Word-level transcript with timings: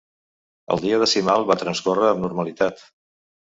El 0.75 0.81
dia 0.85 0.99
Decimal 1.03 1.45
va 1.51 1.59
transcórrer 1.65 2.09
amb 2.09 2.27
normalitat. 2.27 2.85